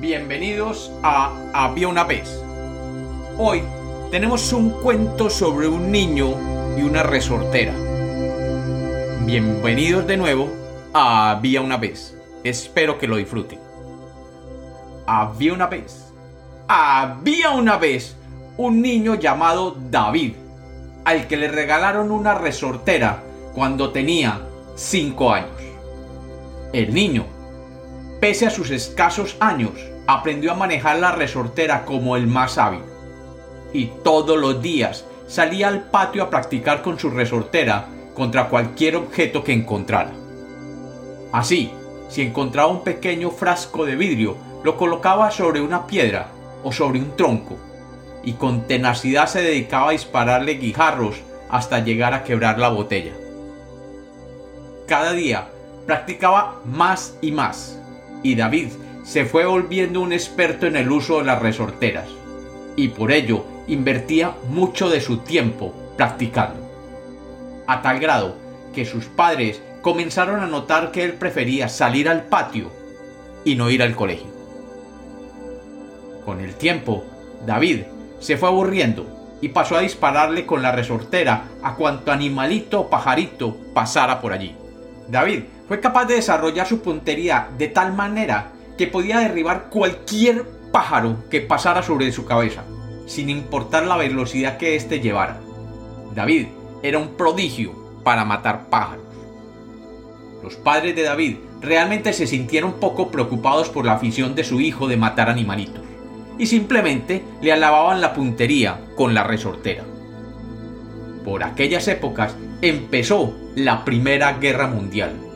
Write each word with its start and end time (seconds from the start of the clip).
Bienvenidos 0.00 0.90
a 1.02 1.30
Había 1.52 1.86
una 1.86 2.04
vez. 2.04 2.42
Hoy 3.36 3.62
tenemos 4.10 4.50
un 4.54 4.70
cuento 4.70 5.28
sobre 5.28 5.68
un 5.68 5.92
niño 5.92 6.30
y 6.78 6.80
una 6.80 7.02
resortera. 7.02 7.74
Bienvenidos 9.26 10.06
de 10.06 10.16
nuevo 10.16 10.48
a 10.94 11.32
Había 11.32 11.60
una 11.60 11.76
vez. 11.76 12.16
Espero 12.44 12.96
que 12.96 13.06
lo 13.06 13.18
disfruten. 13.18 13.58
Había 15.06 15.52
una 15.52 15.66
vez. 15.66 16.10
Había 16.66 17.50
una 17.50 17.76
vez 17.76 18.16
un 18.56 18.80
niño 18.80 19.16
llamado 19.16 19.76
David, 19.90 20.32
al 21.04 21.28
que 21.28 21.36
le 21.36 21.48
regalaron 21.48 22.10
una 22.10 22.34
resortera 22.34 23.22
cuando 23.54 23.90
tenía 23.90 24.40
5 24.76 25.30
años. 25.30 25.50
El 26.72 26.94
niño 26.94 27.39
Pese 28.20 28.46
a 28.46 28.50
sus 28.50 28.70
escasos 28.70 29.36
años, 29.40 29.72
aprendió 30.06 30.52
a 30.52 30.56
manejar 30.56 30.98
la 30.98 31.12
resortera 31.12 31.86
como 31.86 32.16
el 32.16 32.26
más 32.26 32.58
hábil. 32.58 32.82
Y 33.72 33.86
todos 34.04 34.38
los 34.38 34.60
días 34.60 35.06
salía 35.26 35.68
al 35.68 35.84
patio 35.84 36.24
a 36.24 36.30
practicar 36.30 36.82
con 36.82 36.98
su 36.98 37.08
resortera 37.10 37.86
contra 38.14 38.48
cualquier 38.48 38.96
objeto 38.96 39.42
que 39.42 39.54
encontrara. 39.54 40.10
Así, 41.32 41.72
si 42.10 42.20
encontraba 42.22 42.68
un 42.68 42.84
pequeño 42.84 43.30
frasco 43.30 43.86
de 43.86 43.96
vidrio, 43.96 44.36
lo 44.64 44.76
colocaba 44.76 45.30
sobre 45.30 45.62
una 45.62 45.86
piedra 45.86 46.28
o 46.62 46.72
sobre 46.72 46.98
un 46.98 47.16
tronco, 47.16 47.56
y 48.22 48.34
con 48.34 48.66
tenacidad 48.66 49.28
se 49.28 49.40
dedicaba 49.40 49.88
a 49.88 49.92
dispararle 49.92 50.54
guijarros 50.54 51.16
hasta 51.48 51.78
llegar 51.78 52.12
a 52.12 52.24
quebrar 52.24 52.58
la 52.58 52.68
botella. 52.68 53.12
Cada 54.86 55.12
día 55.12 55.48
practicaba 55.86 56.60
más 56.66 57.16
y 57.22 57.32
más, 57.32 57.79
y 58.22 58.34
David 58.34 58.68
se 59.04 59.24
fue 59.24 59.44
volviendo 59.44 60.00
un 60.00 60.12
experto 60.12 60.66
en 60.66 60.76
el 60.76 60.90
uso 60.90 61.18
de 61.18 61.24
las 61.24 61.40
resorteras, 61.40 62.08
y 62.76 62.88
por 62.88 63.12
ello 63.12 63.44
invertía 63.66 64.34
mucho 64.48 64.88
de 64.88 65.00
su 65.00 65.18
tiempo 65.18 65.74
practicando. 65.96 66.60
A 67.66 67.82
tal 67.82 68.00
grado 68.00 68.36
que 68.74 68.84
sus 68.84 69.06
padres 69.06 69.62
comenzaron 69.82 70.40
a 70.40 70.46
notar 70.46 70.92
que 70.92 71.04
él 71.04 71.14
prefería 71.14 71.68
salir 71.68 72.08
al 72.08 72.24
patio 72.24 72.70
y 73.44 73.54
no 73.54 73.70
ir 73.70 73.82
al 73.82 73.96
colegio. 73.96 74.28
Con 76.24 76.40
el 76.40 76.54
tiempo, 76.54 77.04
David 77.46 77.82
se 78.18 78.36
fue 78.36 78.48
aburriendo 78.48 79.38
y 79.40 79.48
pasó 79.48 79.76
a 79.76 79.80
dispararle 79.80 80.44
con 80.44 80.62
la 80.62 80.72
resortera 80.72 81.44
a 81.62 81.74
cuanto 81.74 82.12
animalito 82.12 82.80
o 82.80 82.90
pajarito 82.90 83.56
pasara 83.72 84.20
por 84.20 84.32
allí. 84.32 84.54
David 85.08 85.44
fue 85.70 85.78
capaz 85.78 86.06
de 86.06 86.16
desarrollar 86.16 86.66
su 86.66 86.80
puntería 86.80 87.50
de 87.56 87.68
tal 87.68 87.92
manera 87.92 88.50
que 88.76 88.88
podía 88.88 89.20
derribar 89.20 89.68
cualquier 89.70 90.44
pájaro 90.72 91.18
que 91.30 91.42
pasara 91.42 91.80
sobre 91.84 92.10
su 92.10 92.24
cabeza, 92.24 92.64
sin 93.06 93.30
importar 93.30 93.86
la 93.86 93.96
velocidad 93.96 94.56
que 94.56 94.74
éste 94.74 94.98
llevara. 94.98 95.38
David 96.12 96.48
era 96.82 96.98
un 96.98 97.10
prodigio 97.10 97.72
para 98.02 98.24
matar 98.24 98.68
pájaros. 98.68 99.04
Los 100.42 100.56
padres 100.56 100.96
de 100.96 101.04
David 101.04 101.36
realmente 101.60 102.12
se 102.14 102.26
sintieron 102.26 102.80
poco 102.80 103.12
preocupados 103.12 103.68
por 103.68 103.86
la 103.86 103.92
afición 103.92 104.34
de 104.34 104.42
su 104.42 104.60
hijo 104.60 104.88
de 104.88 104.96
matar 104.96 105.30
animalitos, 105.30 105.84
y 106.36 106.46
simplemente 106.46 107.22
le 107.42 107.52
alababan 107.52 108.00
la 108.00 108.12
puntería 108.12 108.80
con 108.96 109.14
la 109.14 109.22
resortera. 109.22 109.84
Por 111.24 111.44
aquellas 111.44 111.86
épocas 111.86 112.34
empezó 112.60 113.36
la 113.54 113.84
Primera 113.84 114.32
Guerra 114.32 114.66
Mundial, 114.66 115.29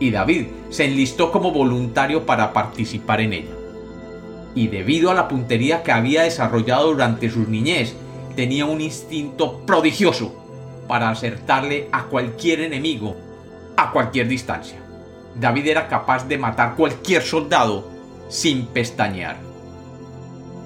y 0.00 0.10
David 0.10 0.46
se 0.70 0.86
enlistó 0.86 1.30
como 1.30 1.52
voluntario 1.52 2.24
para 2.26 2.52
participar 2.52 3.20
en 3.20 3.34
ella. 3.34 3.54
Y 4.54 4.66
debido 4.66 5.10
a 5.10 5.14
la 5.14 5.28
puntería 5.28 5.84
que 5.84 5.92
había 5.92 6.22
desarrollado 6.22 6.88
durante 6.88 7.30
su 7.30 7.48
niñez, 7.48 7.94
tenía 8.34 8.64
un 8.64 8.80
instinto 8.80 9.60
prodigioso 9.66 10.34
para 10.88 11.10
acertarle 11.10 11.88
a 11.92 12.04
cualquier 12.04 12.62
enemigo 12.62 13.14
a 13.76 13.92
cualquier 13.92 14.26
distancia. 14.26 14.78
David 15.38 15.68
era 15.68 15.88
capaz 15.88 16.26
de 16.26 16.36
matar 16.36 16.74
cualquier 16.74 17.22
soldado 17.22 17.88
sin 18.28 18.66
pestañear. 18.66 19.36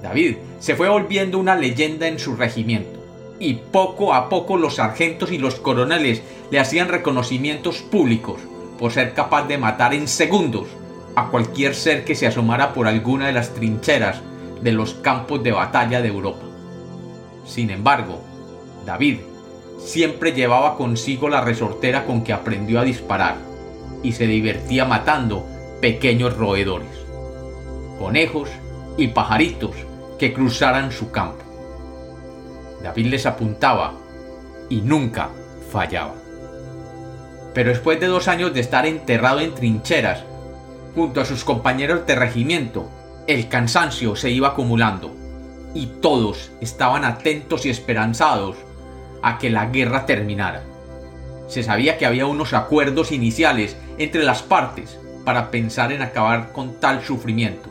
David 0.03 0.37
se 0.59 0.75
fue 0.75 0.89
volviendo 0.89 1.39
una 1.39 1.55
leyenda 1.55 2.09
en 2.09 2.19
su 2.19 2.37
regimiento, 2.37 3.01
y 3.39 3.55
poco 3.55 4.15
a 4.15 4.29
poco 4.29 4.57
los 4.57 4.77
sargentos 4.77 5.31
y 5.33 5.39
los 5.39 5.57
coroneles 5.57 6.23
le 6.51 6.59
hacían 6.59 6.89
reconocimientos 6.89 7.83
públicos 7.83 8.41
por 8.79 8.93
ser 8.93 9.15
capaz 9.15 9.47
de 9.47 9.59
matar 9.59 9.95
en 9.95 10.09
segundos 10.09 10.69
a 11.17 11.29
cualquier 11.29 11.75
ser 11.75 12.05
que 12.05 12.15
se 12.15 12.27
asomara 12.27 12.73
por 12.73 12.87
alguna 12.87 13.27
de 13.27 13.33
las 13.33 13.55
trincheras 13.55 14.21
de 14.63 14.73
los 14.73 14.95
campos 14.95 15.43
de 15.43 15.53
batalla 15.53 16.03
de 16.03 16.09
Europa. 16.09 16.45
Sin 17.47 17.71
embargo, 17.71 18.21
David 18.85 19.21
siempre 19.79 20.33
llevaba 20.33 20.77
consigo 20.77 21.29
la 21.29 21.41
resortera 21.41 22.05
con 22.05 22.25
que 22.25 22.33
aprendió 22.33 22.81
a 22.81 22.85
disparar 22.85 23.37
y 24.03 24.13
se 24.13 24.27
divertía 24.27 24.85
matando 24.85 25.47
pequeños 25.81 26.37
roedores, 26.37 26.89
conejos 27.99 28.49
y 28.97 29.09
pajaritos 29.09 29.77
que 30.19 30.33
cruzaran 30.33 30.91
su 30.91 31.11
campo. 31.11 31.45
David 32.83 33.07
les 33.07 33.27
apuntaba 33.27 33.95
y 34.69 34.81
nunca 34.81 35.31
fallaba 35.71 36.24
pero 37.55 37.71
después 37.71 38.01
de 38.01 38.09
dos 38.09 38.27
años 38.29 38.53
de 38.53 38.61
estar 38.61 38.85
enterrado 38.85 39.41
en 39.41 39.55
trincheras, 39.55 40.25
junto 40.95 41.21
a 41.21 41.25
sus 41.25 41.45
compañeros 41.45 42.07
de 42.07 42.17
regimiento, 42.17 42.91
el 43.27 43.49
cansancio 43.49 44.17
se 44.17 44.31
iba 44.31 44.49
acumulando, 44.49 45.15
y 45.73 45.87
todos 45.87 46.51
estaban 46.61 47.05
atentos 47.05 47.65
y 47.65 47.71
esperanzados 47.71 48.57
a 49.23 49.39
que 49.39 49.51
la 49.51 49.67
guerra 49.67 50.05
terminara. 50.05 50.65
Se 51.47 51.63
sabía 51.63 51.97
que 51.97 52.07
había 52.07 52.27
unos 52.27 52.53
acuerdos 52.53 53.13
iniciales 53.13 53.77
entre 53.99 54.25
las 54.25 54.43
partes 54.43 54.99
para 55.25 55.51
pensar 55.51 55.93
en 55.93 56.03
acabar 56.03 56.53
con 56.53 56.81
tal 56.81 57.03
sufrimiento, 57.03 57.71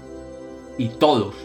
y 0.77 0.89
todos, 0.89 1.35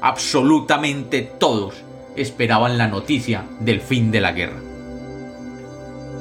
absolutamente 0.00 1.22
todos, 1.22 1.76
esperaban 2.16 2.76
la 2.76 2.88
noticia 2.88 3.44
del 3.60 3.80
fin 3.80 4.10
de 4.10 4.20
la 4.20 4.32
guerra 4.32 4.73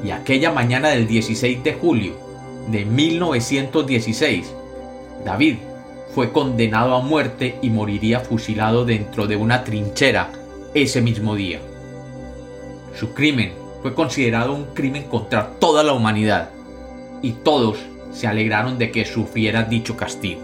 y 0.04 0.12
aquella 0.12 0.52
mañana 0.52 0.90
del 0.90 1.08
16 1.08 1.64
de 1.64 1.74
julio 1.74 2.14
de 2.68 2.86
1916, 2.86 4.54
David 5.26 5.58
fue 6.14 6.32
condenado 6.32 6.96
a 6.96 7.02
muerte 7.02 7.58
y 7.62 7.70
moriría 7.70 8.20
fusilado 8.20 8.86
dentro 8.86 9.28
de 9.28 9.38
una 9.38 9.64
trinchera 9.64 10.32
ese 10.74 11.02
mismo 11.02 11.36
día. 11.36 11.60
Su 12.96 13.14
crimen 13.14 13.54
fue 13.82 13.94
considerado 13.94 14.54
un 14.54 14.66
crimen 14.74 15.04
contra 15.04 15.52
toda 15.60 15.84
la 15.84 15.94
humanidad 15.94 16.50
y 17.22 17.32
todos 17.32 17.78
se 18.12 18.28
alegraron 18.28 18.78
de 18.78 18.92
que 18.92 19.06
sufriera 19.06 19.64
dicho 19.64 19.96
castigo. 19.96 20.42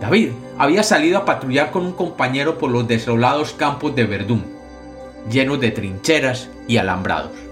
David 0.00 0.30
había 0.56 0.84
salido 0.84 1.18
a 1.18 1.24
patrullar 1.24 1.72
con 1.72 1.84
un 1.84 1.92
compañero 1.92 2.56
por 2.56 2.70
los 2.70 2.86
desolados 2.86 3.52
campos 3.52 3.96
de 3.96 4.04
Verdún, 4.04 4.44
llenos 5.28 5.60
de 5.60 5.72
trincheras 5.72 6.48
y 6.68 6.76
alambrados 6.76 7.47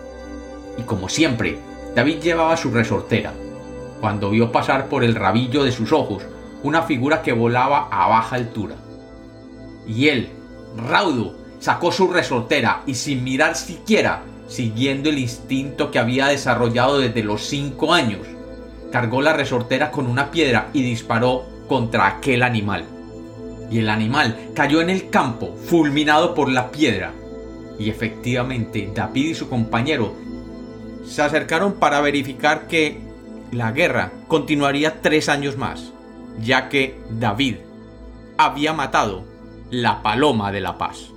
y 0.79 0.83
como 0.83 1.09
siempre, 1.09 1.59
David 1.95 2.21
llevaba 2.21 2.57
su 2.57 2.71
resortera, 2.71 3.33
cuando 4.01 4.31
vio 4.31 4.53
pasar 4.53 4.89
por 4.89 5.05
el 5.05 5.15
rabillo 5.15 5.65
de 5.65 5.73
sus 5.73 5.93
ojos 5.93 6.23
una 6.63 6.83
figura 6.83 7.23
que 7.23 7.33
volaba 7.33 7.89
a 7.91 8.09
baja 8.09 8.37
altura. 8.37 8.75
Y 9.87 10.09
él, 10.09 10.31
raudo, 10.77 11.35
sacó 11.59 11.93
su 11.93 12.09
resortera 12.09 12.83
y 12.87 12.95
sin 12.95 13.25
mirar 13.25 13.55
siquiera, 13.57 14.23
siguiendo 14.49 15.09
el 15.09 15.19
instinto 15.19 15.91
que 15.91 15.99
había 15.99 16.27
desarrollado 16.27 16.99
desde 16.99 17.23
los 17.23 17.43
cinco 17.43 17.95
años, 17.95 18.27
cargó 18.91 19.23
la 19.23 19.33
resortera 19.33 19.91
con 19.91 20.07
una 20.07 20.31
piedra 20.31 20.69
y 20.73 20.83
disparó 20.83 21.45
contra 21.69 22.07
aquel 22.07 22.43
animal. 22.43 22.85
Y 23.71 23.79
el 23.79 23.89
animal 23.89 24.51
cayó 24.55 24.81
en 24.81 24.91
el 24.91 25.11
campo, 25.11 25.57
fulminado 25.67 26.35
por 26.35 26.49
la 26.51 26.71
piedra. 26.71 27.13
Y 27.79 27.91
efectivamente, 27.91 28.91
David 28.95 29.31
y 29.31 29.35
su 29.35 29.49
compañero 29.49 30.15
se 31.07 31.23
acercaron 31.23 31.75
para 31.75 32.01
verificar 32.01 32.67
que 32.67 33.01
la 33.53 33.73
guerra 33.73 34.13
continuaría 34.29 35.01
tres 35.03 35.29
años 35.29 35.57
más, 35.57 35.93
ya 36.41 36.69
que 36.69 36.99
David 37.11 37.57
había 38.37 38.73
matado 38.73 39.25
la 39.71 40.03
paloma 40.03 40.53
de 40.53 40.61
la 40.61 40.79
paz. 40.79 41.11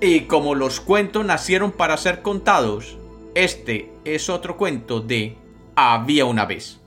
Y 0.00 0.22
como 0.22 0.54
los 0.54 0.80
cuentos 0.80 1.24
nacieron 1.24 1.72
para 1.72 1.96
ser 1.96 2.22
contados, 2.22 2.98
este 3.34 3.92
es 4.04 4.28
otro 4.28 4.56
cuento 4.56 5.00
de 5.00 5.38
Había 5.74 6.24
una 6.24 6.46
vez. 6.46 6.80